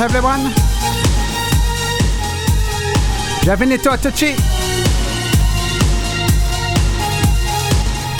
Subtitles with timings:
[0.00, 0.52] everyone.
[3.42, 4.34] Bienvenue Tucci.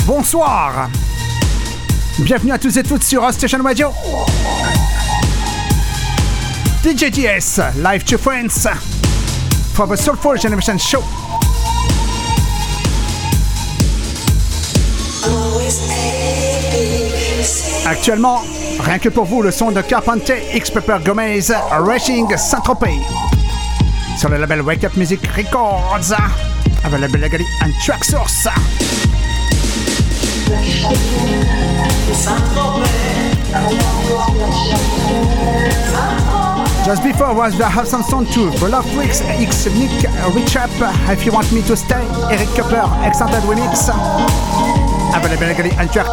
[0.06, 0.88] Bonsoir.
[2.18, 3.92] Bienvenue à tous et toutes sur Station Radio.
[6.82, 8.66] DJTS, Live to Friends,
[9.74, 11.02] for the Soulful Generation Show.
[17.86, 18.42] Actuellement,
[18.88, 23.00] rien que pour vous, le son de Carpenter X Pepper Gomez Racing Saint-Tropez.
[24.16, 26.14] Sur le label Wake Up Music Records.
[26.84, 28.48] Available legally and track source.
[36.86, 39.90] Just before was the Some Sound 2, The Love Weeks X Nick
[40.32, 40.70] Richap,
[41.12, 43.90] If You Want Me to Stay, Eric Cooper, Extended Remix.
[45.14, 46.06] Available legally and track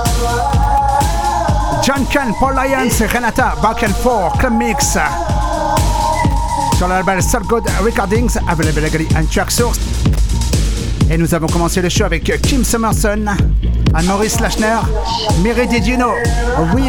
[1.85, 3.93] John Ken, Paul Lyons, Renata, Back and
[4.39, 4.97] Club Mix.
[6.79, 9.77] Sur le label Soul Good Recordings, available legally and track source.
[11.11, 13.27] Et nous avons commencé le show avec Kim Summerson,
[13.93, 14.79] and Maurice Lachner,
[15.43, 16.13] Miri Didino,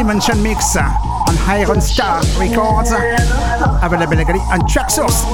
[0.03, 2.91] Mention Mix on Iron Star Records,
[3.83, 5.25] available legally and track source.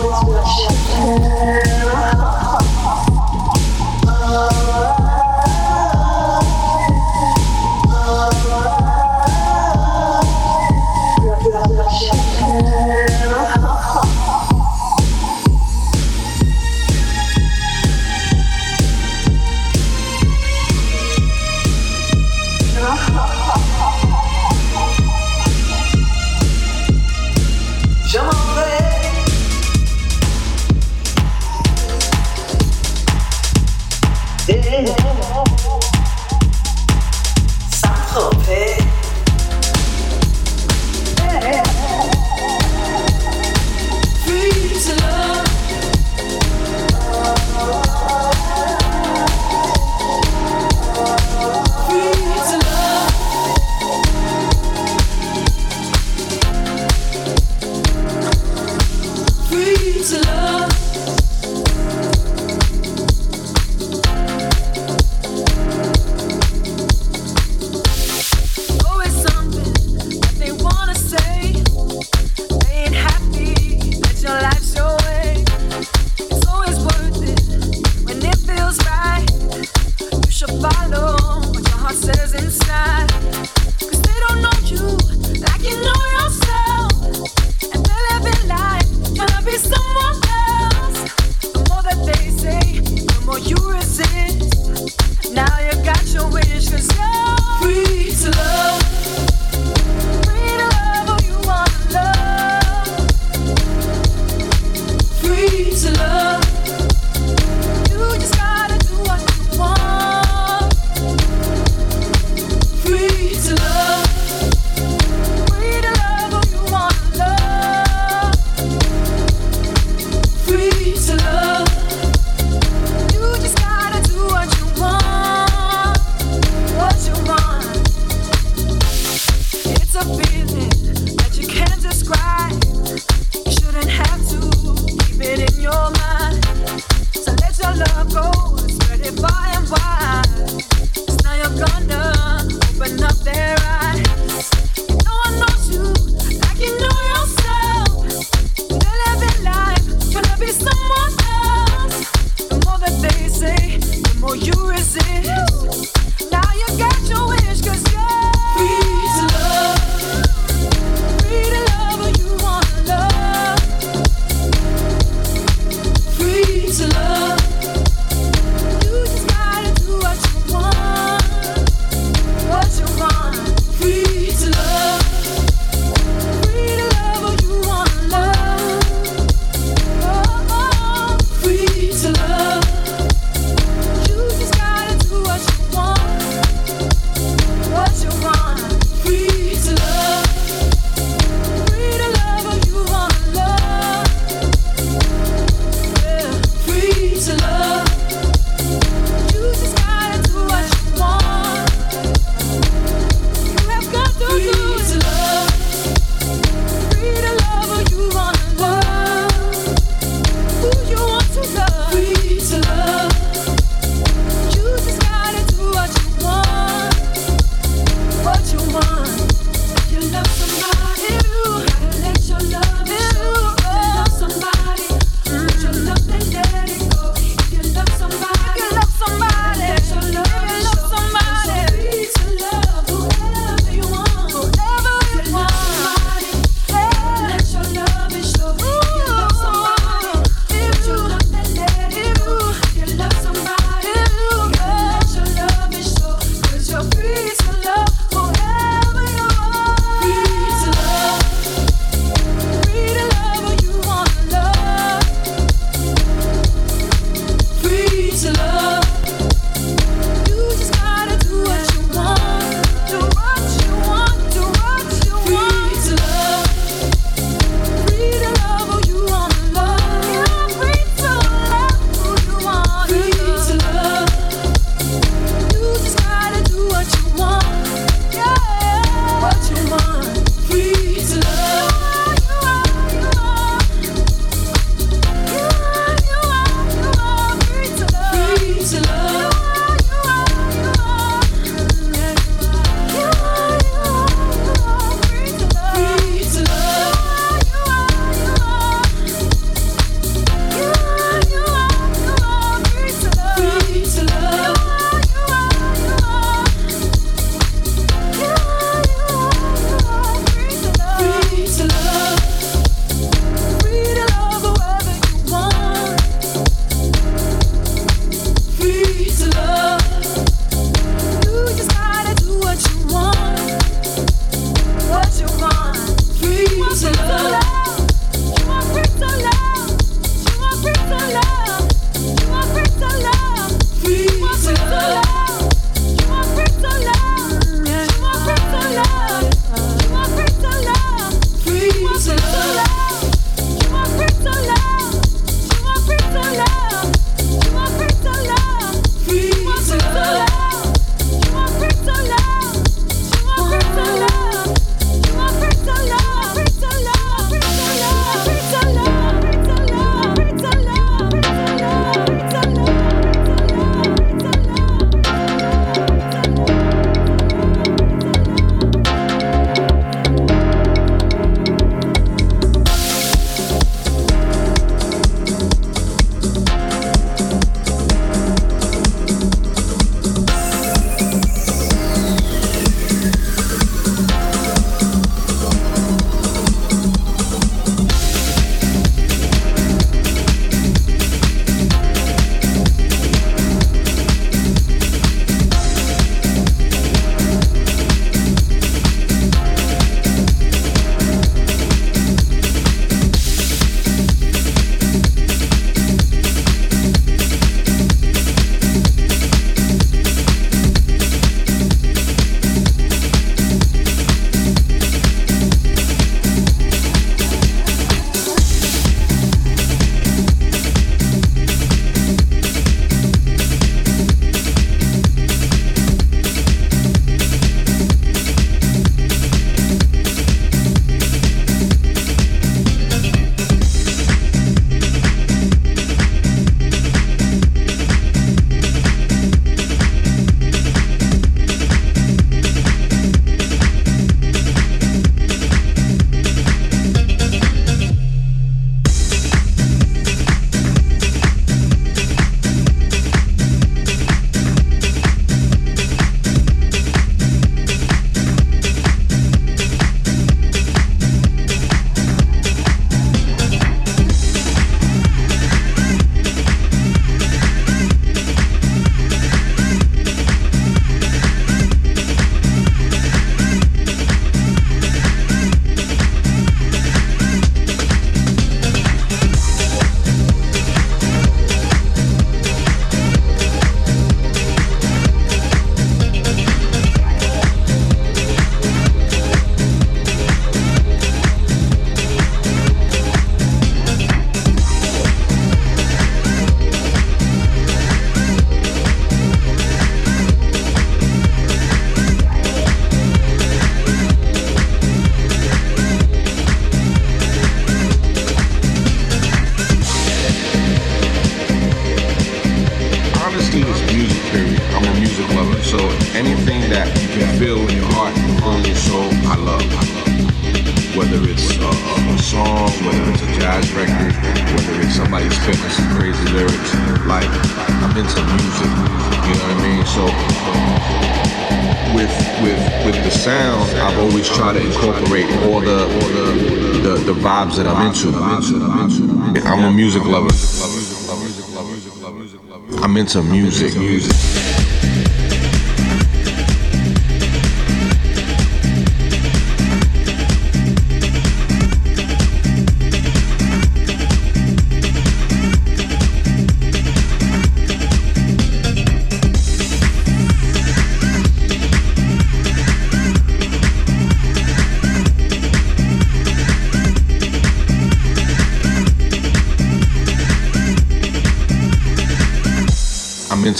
[543.13, 543.82] some music.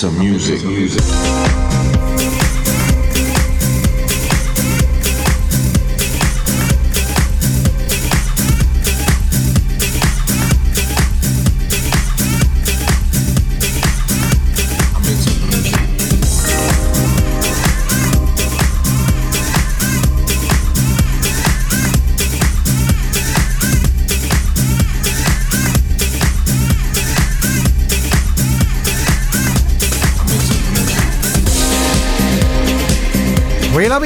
[0.04, 0.62] some music.
[0.66, 1.73] music.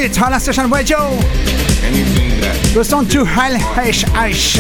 [0.08, 0.98] minute on la station radio.
[2.76, 4.60] Listen to Hal Hesh H.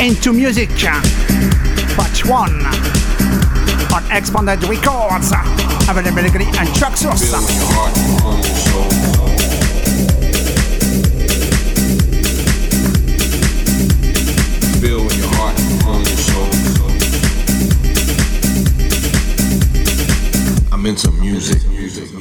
[0.00, 0.70] Into Music,
[1.94, 2.66] Part 1
[3.94, 5.32] on Expanded Records.
[5.88, 7.32] Availability and Traxsource.
[20.86, 22.15] into music.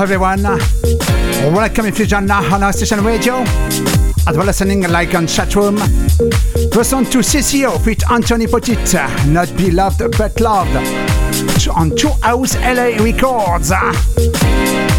[0.00, 0.42] Everyone.
[0.42, 3.36] Welcome if you join on our station radio,
[4.26, 5.76] as well as listening like on chat room.
[5.76, 8.76] Listen to CCO with Anthony Petit,
[9.28, 10.76] Not Be Loved But Loved,
[11.68, 13.72] on Two House LA Records.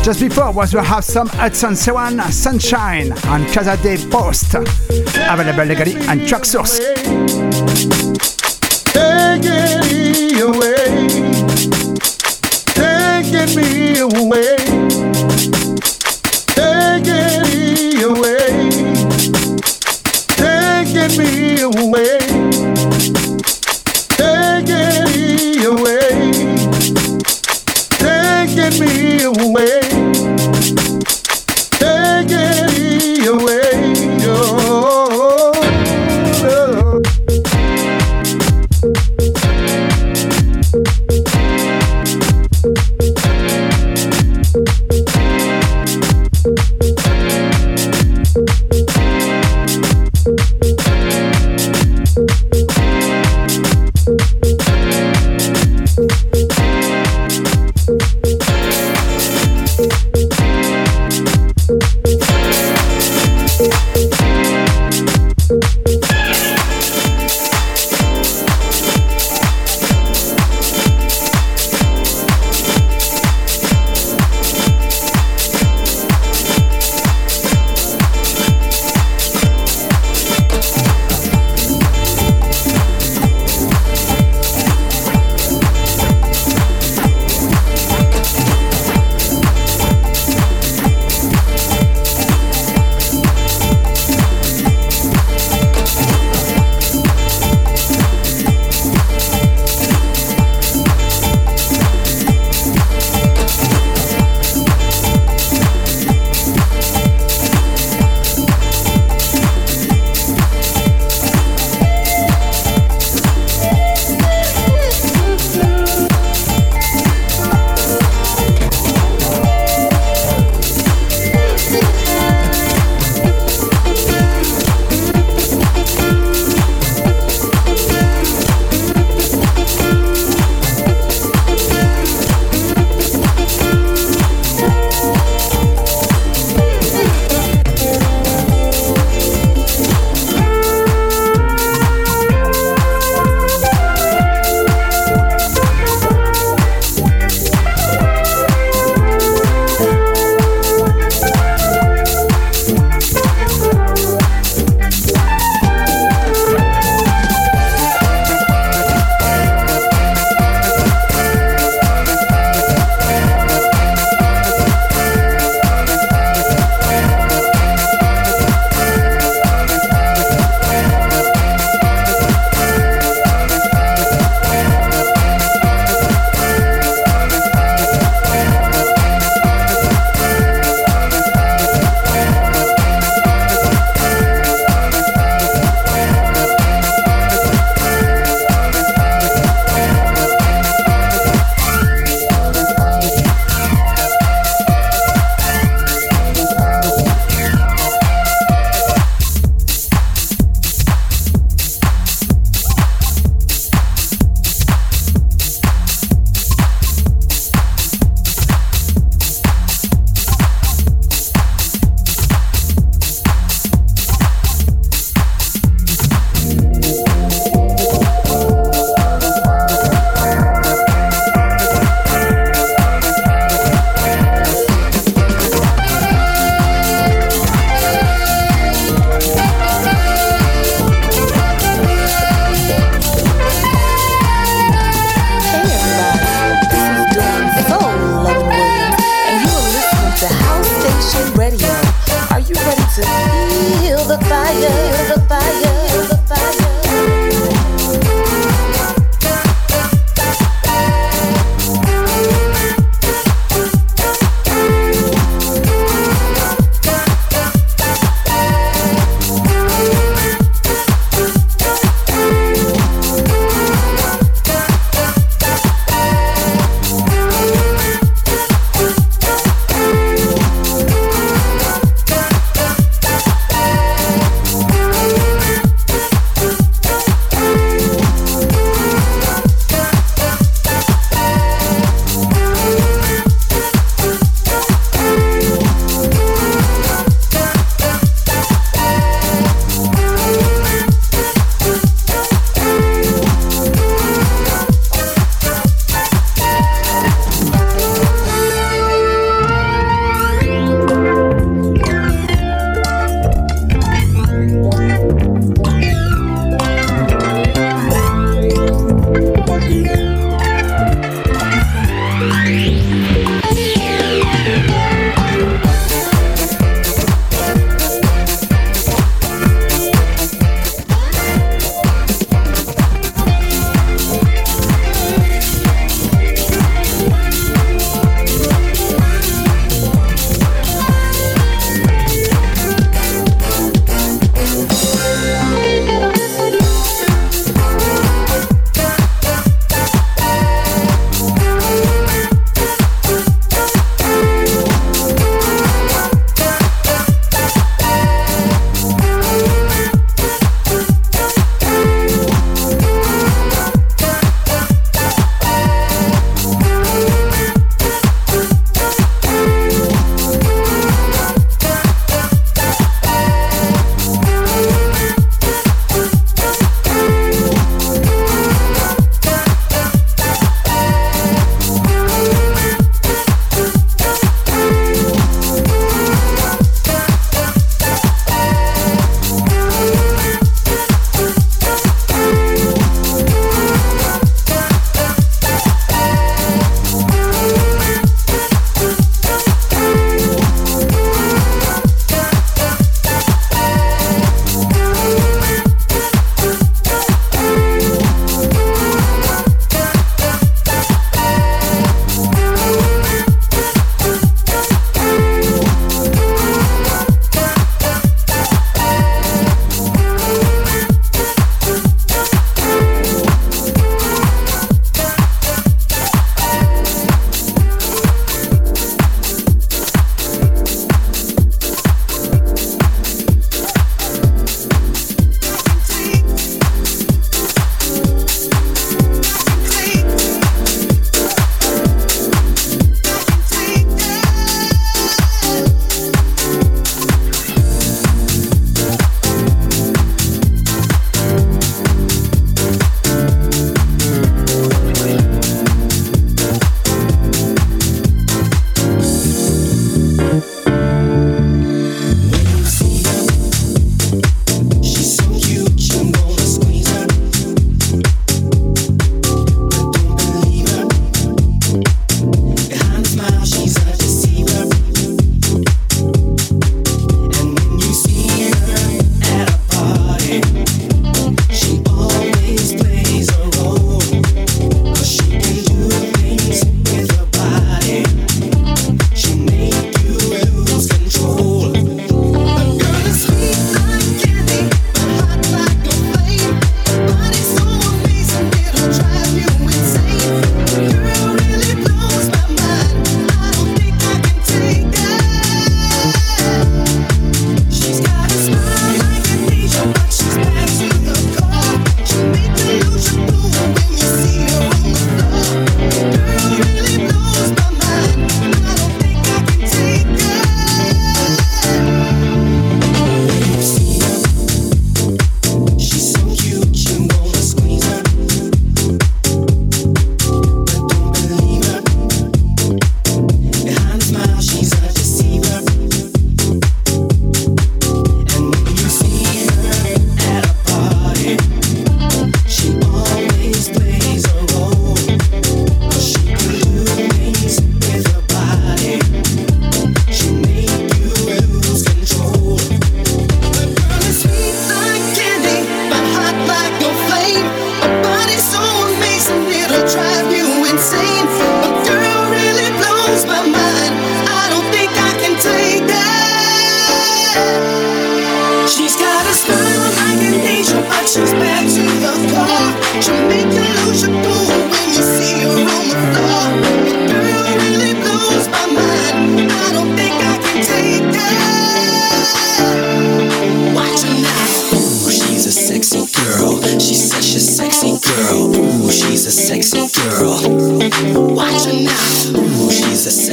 [0.04, 5.96] Just before was we have some Hudson Sewan Sunshine and Casa de Post, available legally
[6.08, 6.80] and Traxsource.
[6.80, 8.09] Take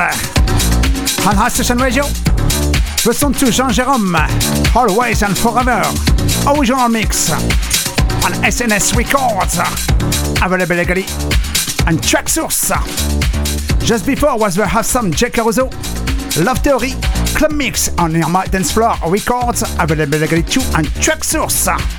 [0.00, 2.04] on Station Radio.
[3.04, 4.14] Listen to Jean Jerome,
[4.74, 5.82] Always and Forever,
[6.46, 7.32] original mix.
[7.32, 9.58] On SNS Records,
[10.42, 11.02] available legally
[11.86, 12.70] and Traxsource.
[13.84, 15.68] Just before was the awesome Jack Caruso,
[16.42, 16.92] Love Theory,
[17.34, 20.60] Club Mix on Irma Dance Floor Records, available legally too.
[20.76, 21.66] And Traxsource.
[21.68, 21.97] I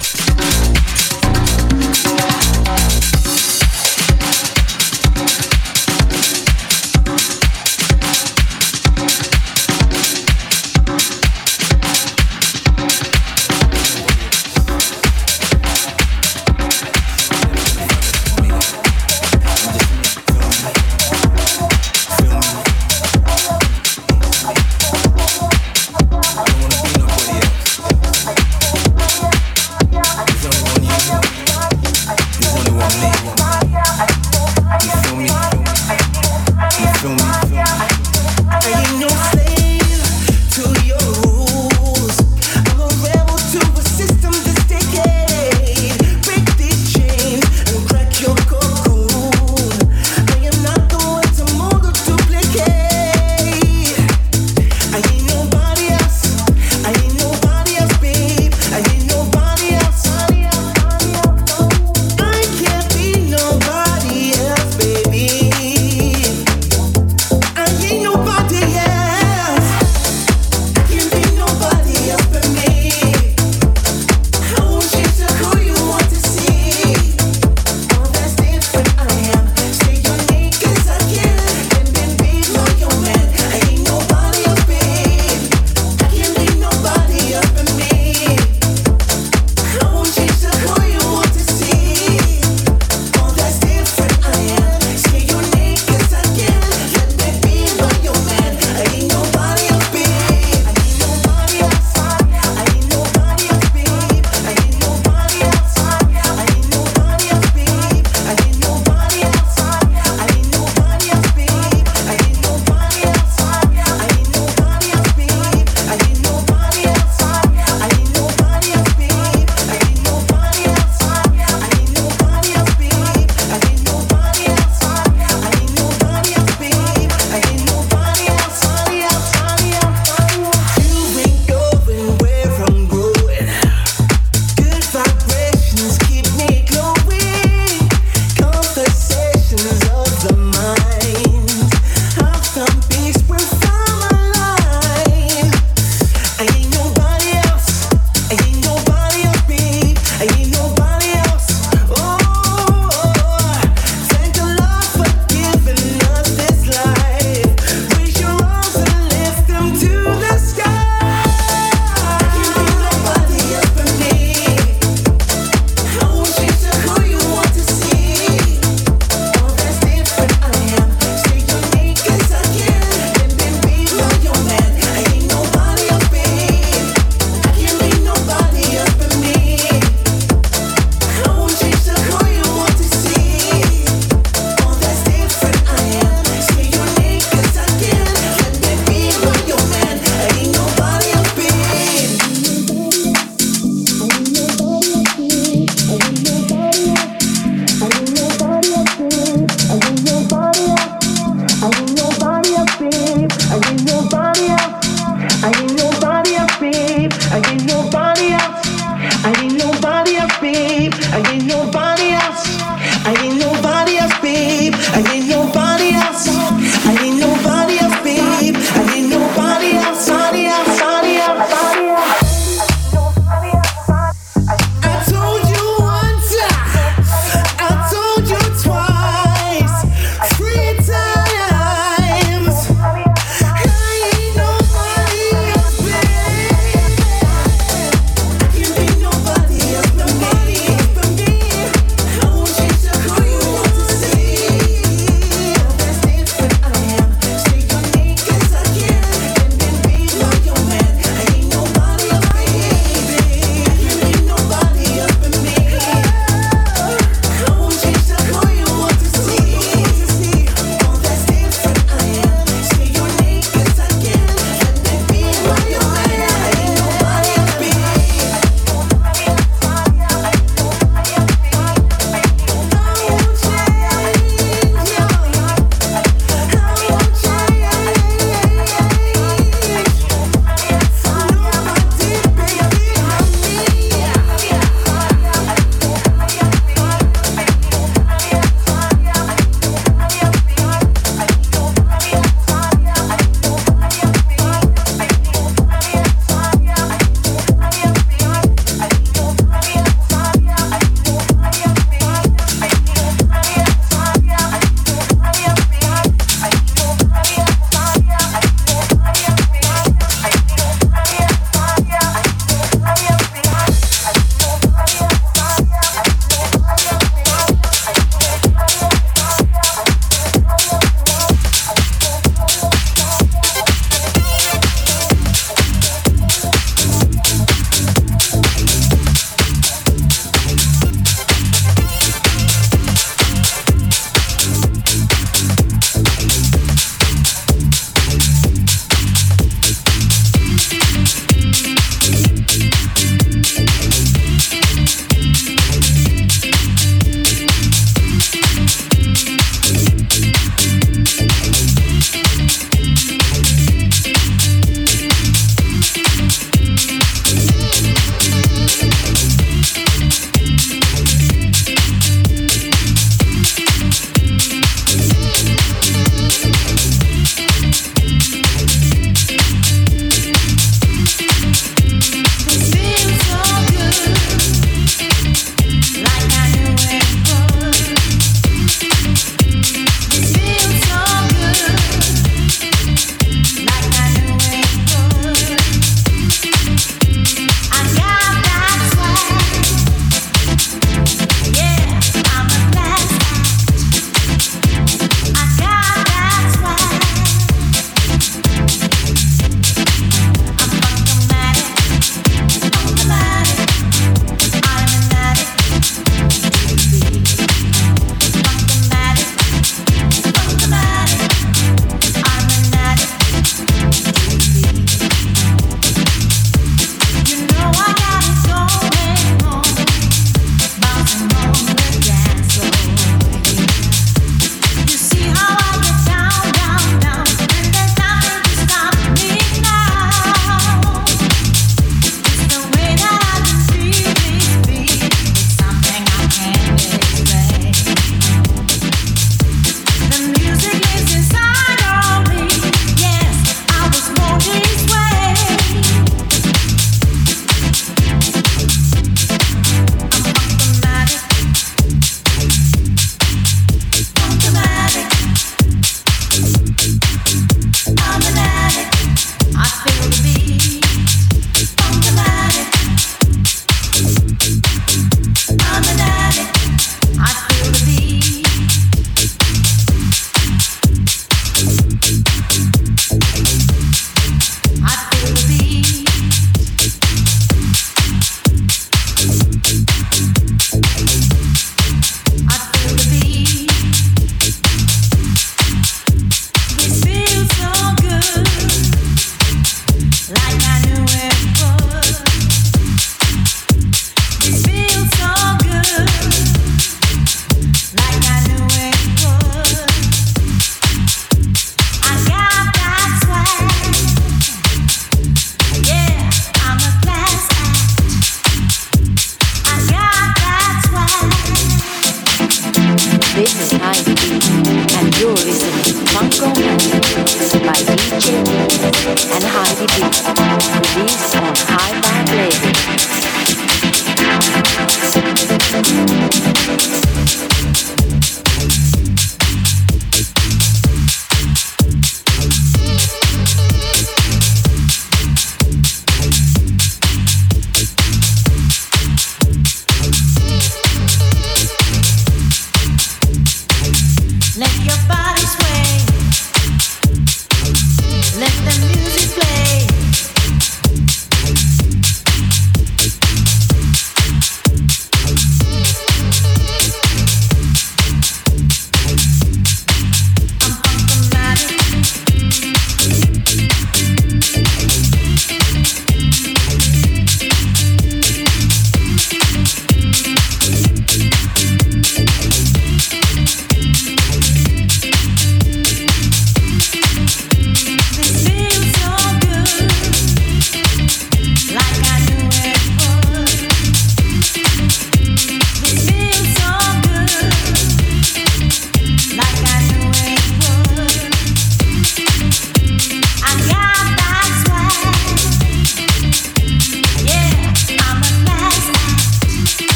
[490.32, 490.79] like I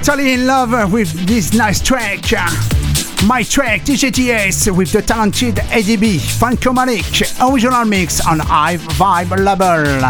[0.00, 2.20] totally in love with this nice track.
[3.26, 10.08] My track, DJTS, with the talented ADB, Funkomatic, original mix on Hive Vibe label.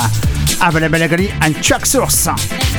[0.63, 1.03] Available
[1.43, 2.29] and Traxsource.
[2.29, 2.72] Automatic.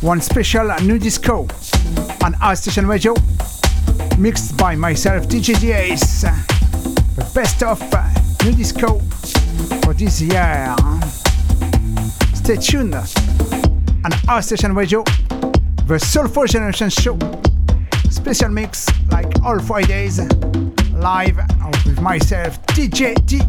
[0.00, 1.46] One special new disco
[2.24, 3.14] on our station radio,
[4.16, 6.22] mixed by myself, DJ DAs.
[6.22, 8.08] The best of uh,
[8.44, 8.98] new disco
[9.82, 10.74] for this year.
[12.32, 15.04] Stay tuned on our station radio,
[15.86, 17.18] the Soulful Generation Show.
[18.08, 20.18] Special mix like all Fridays,
[20.94, 21.36] live
[21.84, 23.42] with myself, DJ D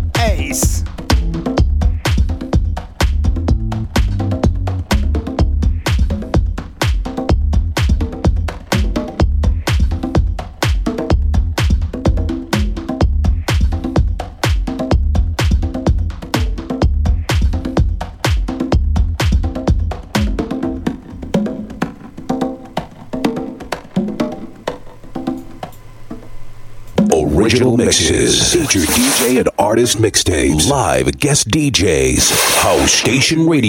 [27.49, 28.53] Original mixes.
[28.53, 30.69] Feature DJ and artist mixtapes.
[30.69, 32.61] Live guest DJs.
[32.61, 33.59] House Station Radio.